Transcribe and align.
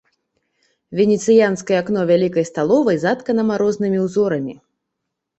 Венецыянскае 0.99 1.75
акно 1.81 2.05
вялікай 2.11 2.47
сталовай 2.51 2.97
заткана 3.03 3.41
марознымі 3.51 3.97
ўзорамі. 4.07 4.55